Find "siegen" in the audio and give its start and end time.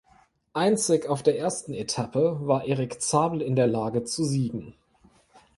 4.25-4.73